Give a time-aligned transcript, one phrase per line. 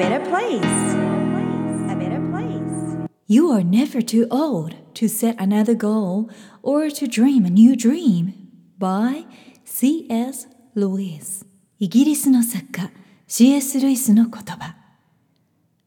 [0.00, 0.64] better place.
[1.92, 3.08] A better place.
[3.26, 6.30] You are never too old to set another goal
[6.62, 8.32] or to dream a new dream
[8.78, 9.26] by
[9.64, 10.48] C.S.
[10.74, 11.44] Lewis
[11.78, 12.90] イギリスの作家
[13.26, 13.78] C.S.
[13.80, 14.74] ルイスの言葉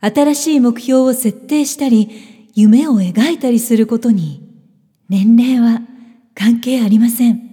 [0.00, 4.48] 新しい目標を設定したり夢を描いたりすることに
[5.08, 5.80] 年齢は
[6.34, 7.45] 関係ありません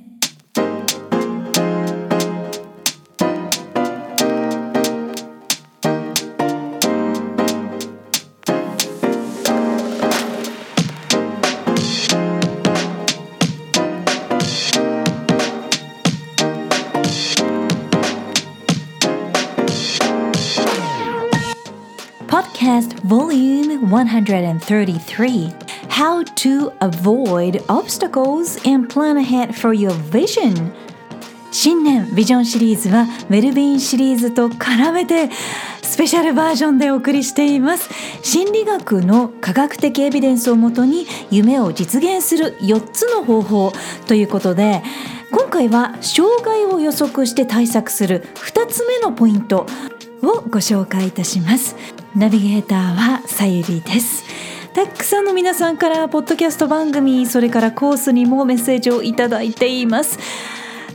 [24.05, 25.53] 133
[25.87, 30.73] How to Avoid Obstacles and Plan Ahead for Your Vision.
[31.51, 35.29] 新年ビジョンシリーズはウェルビーンシリーズと絡めて
[35.81, 37.89] スペシャルバージョンでお送りしています。
[38.23, 43.71] 心理学の科学的エビデンスをもとに夢を実現する4つの方法。
[44.07, 44.83] ということで
[45.31, 49.65] 今回は障害を予測して対策する2つ目のポイント
[50.21, 52.02] をご紹介いたします。
[52.15, 54.23] ナビゲーターはさゆりです。
[54.75, 60.19] たくさんの皆さんからポッドキャスト番組それからコースにもメッセージをいただいています。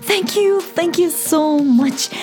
[0.03, 2.15] Thank you, thank you so much.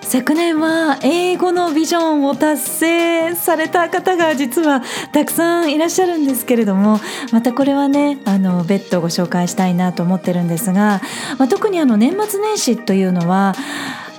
[0.00, 4.80] 昨年は英語のビジョンを達成された方が実は
[5.12, 7.00] たくさんいらっしゃるんですけれども
[7.32, 11.00] またこれはねあの別途ご紹介したいなと思ってるんですが、
[11.38, 13.54] まあ、特にあの年末年始というのは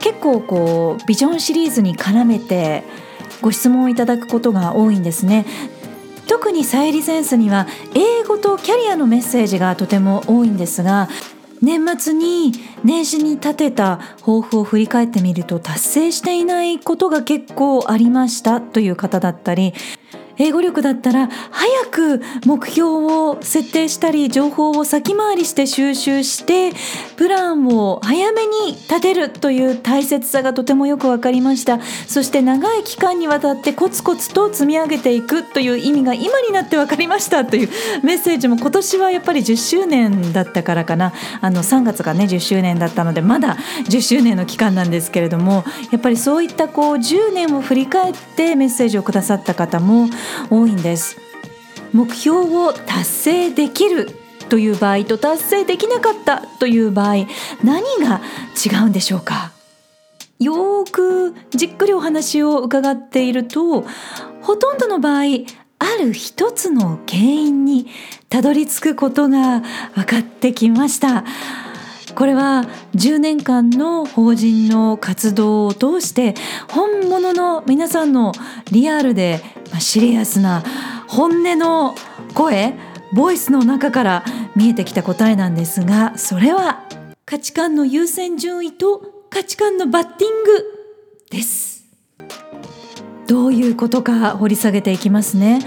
[0.02, 2.84] 結構こうビジョンシリーズに絡めて
[3.42, 5.46] ご質問をいただくことが多いんですね。
[6.28, 11.10] 特にサイリセンスには英語とキャリアのメッセージがとても多いんですが
[11.62, 19.74] 年末に年始に立てた抱負を振り返ってみると達成していないことが結構ありましたという方だったり
[20.38, 26.72] 英語力だったら早く目標を設定したり情報を先回りして収集して
[27.16, 31.80] プランを早めに立てるという大切さがとてもよく分かりました。
[32.08, 37.70] そして長い期間にわたってコツコツと積み上げていくという意味が今になって分かりましたという
[38.04, 41.14] メッセージも今年はやっぱり10周年だったからかな。
[41.42, 43.58] あの3月がね10周年だったのでまだ
[43.88, 50.10] 10周年の期間なんですけれどもやっぱりそういったこう10年を振り返ってメッセージをくださった方も
[50.50, 51.18] 多いんです。
[51.94, 54.21] 目標を達成できる
[54.52, 57.26] という場合と達成できなかったという場合
[57.64, 58.20] 何が
[58.64, 59.54] 違うんでしょうか？
[60.40, 63.86] よーくじっくりお話を伺っていると
[64.42, 65.24] ほとんどの場合
[65.80, 67.88] ある一つの原因に
[68.28, 69.62] たどり着くことが
[69.96, 71.24] 分かってきました。
[72.14, 76.36] これは10年間の法人の活動を通して
[76.70, 78.34] 本物の皆さんの
[78.70, 79.40] リアルで
[79.80, 80.62] シリアスな
[81.08, 81.96] 本音の
[82.34, 82.74] 声
[83.14, 84.26] ボイスの中から
[84.56, 86.84] 見えてきた答えなんですがそれは
[87.26, 90.66] 価値観の優先順位と価値観のバッティング
[91.30, 91.72] です。
[93.28, 95.60] どういうことか掘り下げていきますね。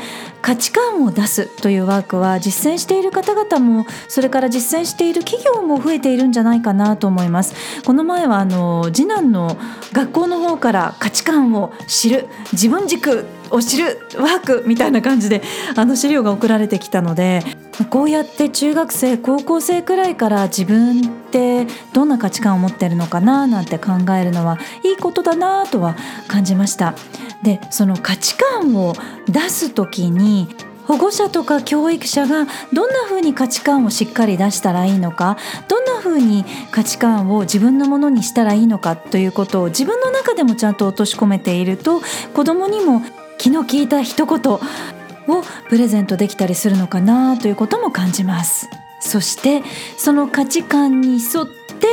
[0.42, 7.54] 価値観を出すというワークは実践している方々もそれから実践している企業も増えているんじゃないかなと思います。
[7.82, 9.56] この前はあの次男の
[9.94, 15.40] 学校の方から価値観を知る自分軸を知るワークみたいな感じで
[15.74, 17.42] あの資料が送られてきたので
[17.90, 25.96] こうやって中学生高校生くらいから自分ってどんな価値観を持ってるのかななんて考えるのはいいことだなとは
[26.28, 26.94] 感じました。
[27.42, 28.94] でその価値観を
[29.26, 30.48] 出す時に
[30.86, 35.36] 保護者とか教育者がどんな風に価値観をしっかり出したらいいのか
[35.68, 42.02] どんな風に価値観を自分のものにしたらいいのかということを自分の中でもちゃんと落とし込めていると
[42.34, 43.02] 子どもにも
[43.38, 44.58] 気の利いた一言
[45.28, 48.68] をプレゼントできたりするのかなということも感じます。
[49.00, 49.62] そして
[49.96, 51.88] その価値観に沿って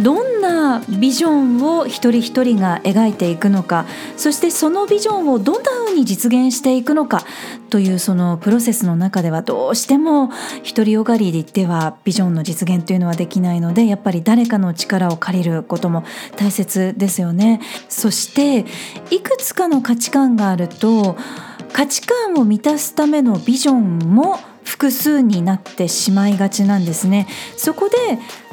[0.00, 3.86] どんなビジョンを一人一人が描いていくのか。
[4.16, 7.24] そしてそのビジョンをどんな風に実現していくのか
[7.70, 10.30] というそのプロセスの中ではどうしても
[10.64, 16.04] 独りよがりではビジョンの実現というのはできないのでやっぱり誰かの力を借りることも
[16.36, 17.60] 大切ですよね。
[17.88, 18.64] そして
[19.10, 21.16] いくつかの価値観があると
[21.72, 27.26] 価値観を満たすためのビジョンも複数になってしまいがちなんですね。
[27.56, 27.96] そこで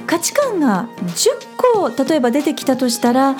[0.06, 3.36] 価値観が10個例えば出てきたとしたら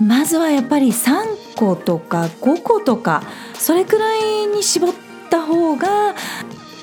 [0.00, 3.22] まずはやっぱり3個とか5個とか
[3.54, 4.92] それくらいに絞っ
[5.30, 6.14] た方が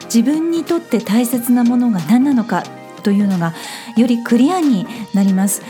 [0.06, 2.64] 自分にとって大切なものが何なのか
[3.04, 3.54] というのが
[3.98, 5.62] よりクリアになります。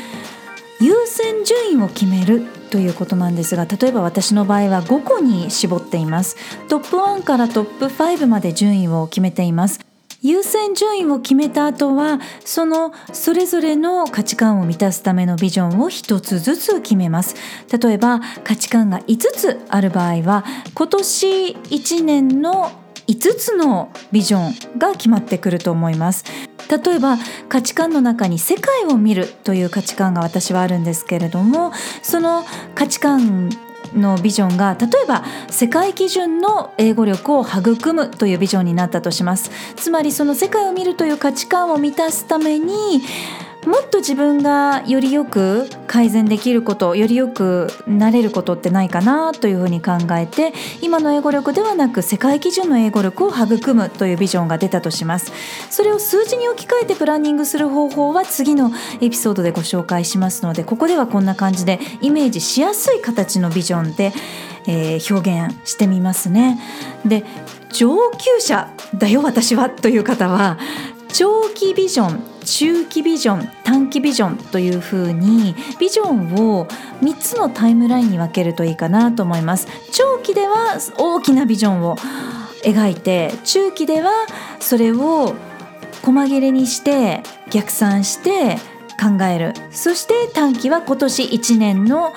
[0.82, 2.42] 優先順位を決める
[2.72, 6.36] ということなんですが例えば私の場合は5個に絞っています。
[6.68, 9.80] トップ1からトップ5まで順位を決めています。
[10.24, 17.36] 優先順位を決めた後はそのそれぞれの価値観を満たすためのビジョンを一つずつ決めます。
[17.80, 20.44] 例えば価値観が5つある場合は
[20.74, 22.72] 今年1年の
[23.08, 26.24] 5つのビジョンが決まってくると思います。
[26.78, 27.18] 例えば
[27.50, 32.46] 価値観の中に世界を見るという価値観が私はあるんですけれどもその
[32.76, 33.50] 価値観
[33.94, 39.52] のビジョンが例えば世界基準の英語力を育むというビジョンになったとします。
[39.76, 43.02] つまりその世界を見るという価値観を満たすために
[43.66, 55.32] もっと自分がよりよく改善できることよりよくなれることってないかなというふうに考えて今の英語力ではなく世界基準の英語力を育むというビジョンが出たとします。
[55.70, 64.12] それを数字に置き換えてプランニングする方法は次のエピソードでご紹介しますのでここではこんな感じでイメージしやすい形のビジョンで、
[64.68, 66.60] えー、表現してみますね。
[67.06, 67.24] で
[67.72, 70.58] 上級者だよ私はという方は
[71.14, 76.66] 長期ビジョン中期ビジョン短期ビジョンというふうにビジョンを
[77.02, 79.68] 3つのタイムラインに分けるといいかなと思います。
[79.92, 81.98] 長期では大きなビジョンを
[82.64, 84.12] 描いて中期では
[84.60, 85.36] それを
[86.04, 88.58] 細切れにして逆算して
[89.00, 89.54] 考える。
[89.72, 92.14] そして短期は今年1年の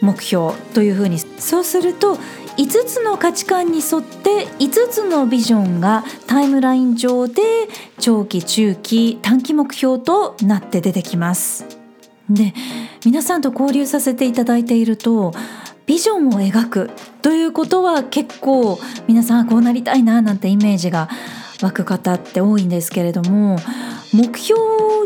[0.00, 2.18] 目標というふうにそうすると
[2.56, 7.42] 5つの価値観に沿って5つのビジョンがタイムライン上で
[7.98, 11.64] 長期中期短期目標となって出てきます。
[12.28, 12.54] で
[13.04, 15.32] 皆さんと交流させていただいていると
[15.86, 16.90] ビジョンを描く
[17.20, 18.78] ということは結構
[19.08, 21.08] 皆さんこうなりたいななんてイメージが
[21.60, 23.58] 湧く方って多いんですけれども
[24.12, 24.60] 目標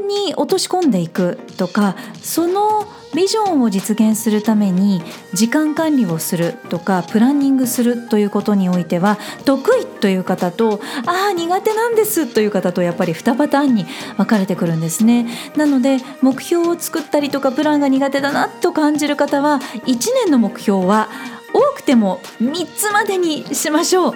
[0.07, 5.03] に落とし込んでいくとかそのビジョンを実現するために
[5.33, 9.17] 時間管理をするとかプランニングするということにおいては
[9.47, 13.87] 得意という方とああ苦手なんですという方とやっぱり2パターンに
[14.19, 15.27] 分かれてくるんですね。
[15.57, 21.09] なので目標を作ったりとかプランが苦手だなと感じる方は1年の目標は
[21.55, 24.15] 多くても3つまでにしましょう。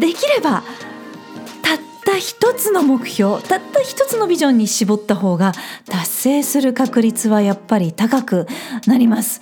[0.00, 0.64] できれば
[2.12, 5.52] た一つの目標たった一つのビジョンに絞った方が
[5.86, 8.46] 達成する確率はやっぱり高く
[8.86, 9.40] なります。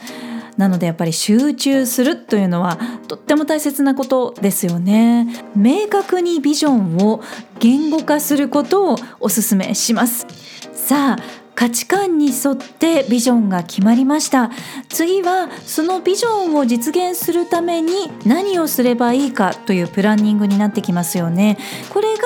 [0.57, 2.79] なのでやっぱり集中するというのは
[3.09, 5.27] とっても大切なことですよね。
[5.57, 7.23] 明確にビジョンを
[7.59, 10.27] 言語化することをお勧めします。
[10.73, 14.51] さあ価値観に沿ってビジョンが決まりました。
[14.89, 21.59] 次はそのビジョンを実現するために何をすればいいかというプランニングになってきますよね。
[21.91, 22.23] これが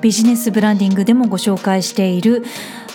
[0.00, 2.44] ビジネスブランディングでもご紹介している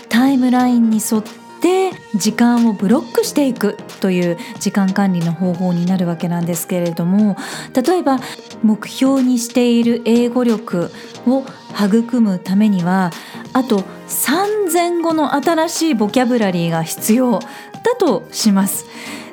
[0.07, 1.23] タイムラインに沿っ
[1.59, 7.35] て時間をブロックしていくという時間管理の方法になるわけなんですけれども
[7.73, 8.19] 例えば
[8.63, 10.89] 目標にしている英語力
[11.27, 11.43] を
[11.75, 13.11] 育むためには
[13.55, 18.85] あと3000語の新しいボキャブラリーが必要だとします。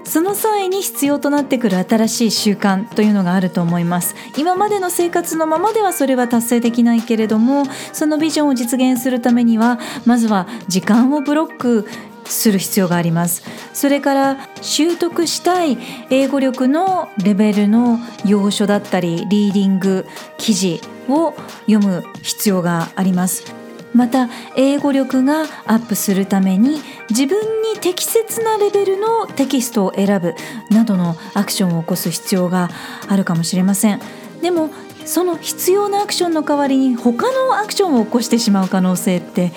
[0.04, 4.14] その際に必要となってくる新しい習慣というのがあると思います。
[4.38, 11.88] 今までの生活のままではそれは達成できないけれどもそのビジョンを実現するためにはまずは時間をブロック
[12.24, 13.42] する必要があります。
[13.72, 15.76] それから習得したい
[16.10, 20.06] 英語力のレベルの要所だったりリーディング
[20.38, 21.34] 記事を
[21.66, 23.61] 読む必要があります。
[23.94, 26.80] また英語力がアップするために
[27.10, 30.34] 自分に適切なレベルのテキストを選ぶ
[30.70, 32.70] などのアクションを起こす必要が
[33.08, 34.00] あるかもしれません。
[34.40, 34.70] でも
[35.04, 39.52] その必要なアクションの代わりに他のアクションを起こしてしまう可能性って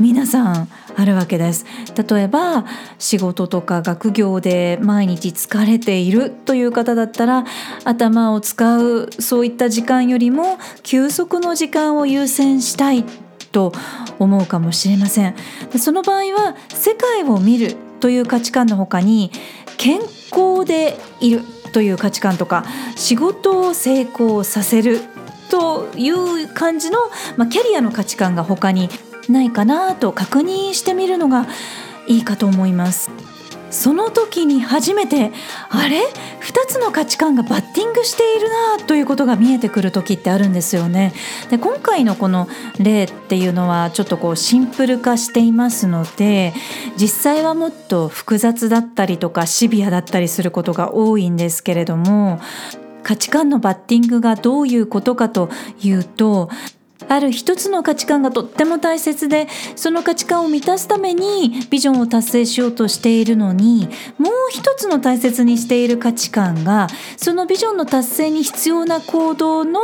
[0.00, 1.66] 皆さんあるわけです。
[2.08, 2.64] 例えば
[2.98, 7.44] 仕事とか学業で毎日疲れているという方だったら
[7.84, 13.04] 頭を使うそういった時間よりも休息の時間を優先したい。
[13.46, 13.72] と
[14.18, 15.34] 思うかもしれません
[15.78, 19.30] その場合は世界を見るという価値観の他に
[19.76, 22.64] 健康でいるという価値観とか
[22.96, 25.00] 仕事を成功させる
[25.50, 26.98] という感じの、
[27.36, 28.88] まあ、キャリアの価値観が他に
[29.28, 31.46] ないかなと確認してみるのが
[32.06, 33.10] いいかと思います。
[33.70, 35.32] その時に初めて
[35.68, 36.00] あれ
[36.40, 41.12] ？2つの価値観がバッティングしているなということが見えてくる時ってあるんですよね。
[41.50, 46.54] で今回のこの例っていうのはちょっとこうシンプル化していますので
[46.96, 52.40] 実際はもっと複雑だったりとかシビアだったりすることが多いんですけれども
[53.02, 55.48] 価値観のバッティングがどういうことかと
[55.80, 56.50] いうと
[57.08, 69.80] ある一つの価値観がとっても大切でその価値観を満たすためにビジョンを達成しようとしているのにもう一つの大切にしている価値観がそのビジョンの達成に必要な行動の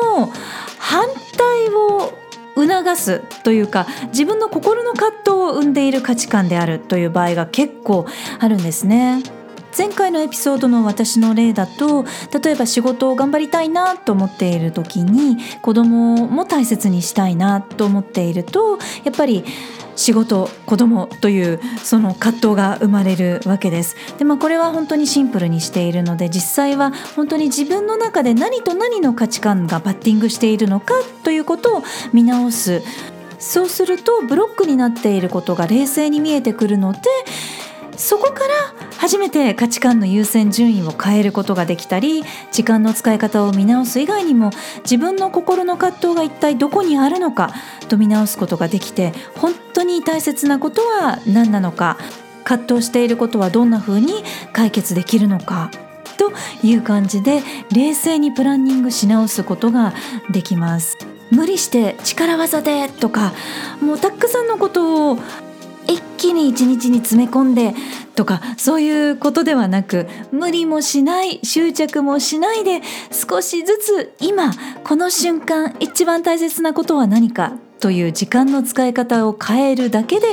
[0.78, 2.12] 反対を
[2.54, 8.06] 促すというか自分の心の葛藤を生んでいる価値観であるという場合が結構
[8.38, 9.41] あるんですね。
[9.76, 12.04] 前回のエピソードの私の例だと
[12.42, 19.44] 例えば仕事を頑張りたいなと思っている時に子供も大切にしたいなと思っているとやっぱり
[19.96, 23.94] 仕事子供というその葛藤が生まれるわけです。
[24.18, 32.82] で、まあ、これは本当にシンプルにしているので実際は本当に自分の中で何と何の価値観がバッティングしているのかということを見直す。
[33.38, 37.00] そうするとブロックになっていることが冷静に見えてくるので
[38.02, 38.54] そこから
[38.98, 44.50] 初めて価値観の優先順位を変えることができたり時間の使い方を見直す以外にも
[44.82, 47.54] 自分の心の葛藤が一体どこにあるのか
[47.88, 51.96] と見直すことができて本当に大切なことは何なのか
[52.42, 55.70] 葛藤していることはどんな風に解決できるのか
[56.18, 56.32] と
[56.66, 57.40] いう感じで
[57.72, 59.94] 冷静にプランニングし直すことが
[60.32, 60.98] できます。
[61.30, 63.32] 無理して力技でとか
[63.80, 65.18] もうたくさんのことを
[65.92, 67.74] 一気に一日に詰め込んで
[68.14, 72.80] とかそういうことではなく無理もしない執着もしないで
[73.10, 74.52] 少しずつ今
[74.84, 80.28] この瞬間一番大切なことは何かという時間の使い方を変えるだけで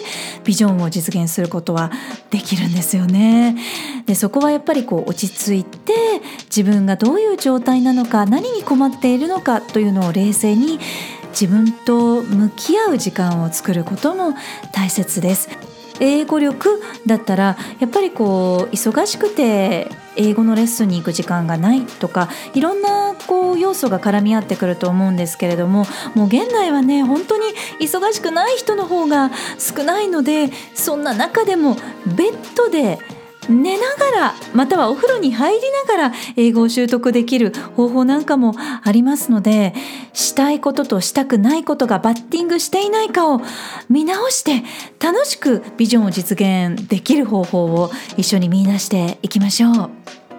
[0.45, 1.91] ビジョンを実現することは
[2.29, 3.57] できるんですよね。
[4.05, 5.93] でそこはやっぱりこう落ち着いて
[6.45, 10.79] 自分がどういう状態なのか何に困っているのかというのを冷静に
[11.29, 14.33] 自分と向き合う時間を作ることも
[14.71, 15.49] 大切です。
[15.99, 27.43] 英語力だったらやっぱりこう忙しくて英語のレッスンに行く時間がないとかいろんなこう要素が絡み合ってくると思うんですけれどももう現代はね本当に
[27.79, 32.99] 忙しくない人の方が少ないのでそんな中でもベッドで
[33.49, 38.53] 寝ながらまたはお風呂に入りながら英語を習得できる方法なんかも
[38.83, 39.73] ありますので
[40.13, 43.41] したいこととしたくないことがバッティングしていないかを
[43.89, 44.63] 見直して
[44.99, 49.89] 楽しくビジョンを実現できる方法を一緒に見出していきましょう。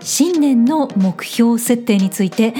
[0.03, 2.55] 新年の目標設定について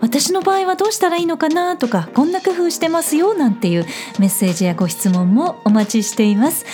[0.00, 3.84] 私の場合はどうしたらいいのかなとかこんな工夫してますよなんていう
[4.18, 6.64] メッセージやご質問もお待ちしています。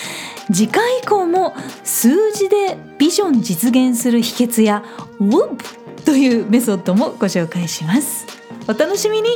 [0.53, 4.85] 次回以降も数字でビジョン実現する秘訣や
[5.21, 5.57] WOOP
[6.05, 8.27] というメソッドもご紹介します。
[8.69, 9.29] お楽しみに。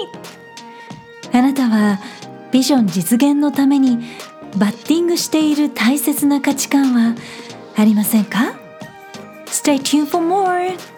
[1.32, 1.98] あなたは
[2.50, 3.98] ビジョン実現のために
[4.56, 7.14] バッティングしている大切な価値観は
[7.76, 8.58] ありませんか
[9.46, 10.97] ？Stay tuned for more!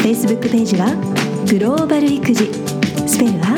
[0.00, 0.94] Facebook ページは
[1.50, 2.50] グローバル育児。
[3.06, 3.54] スペルは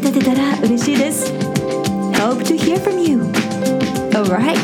[4.38, 4.56] Alright,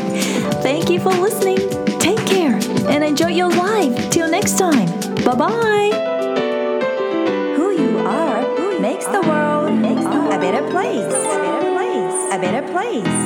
[0.62, 1.58] thank you for listening.
[1.98, 2.54] Take care
[2.88, 4.08] and enjoy your life.
[4.08, 4.86] Till next time.
[5.24, 5.90] Bye bye.
[7.56, 9.70] Who you are who makes the world
[10.32, 11.12] a better place.
[11.12, 12.34] A better place.
[12.34, 13.23] A better place.